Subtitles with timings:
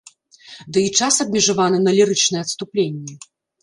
[0.77, 3.13] Ды і час абмежаваны на лірычныя адступленні.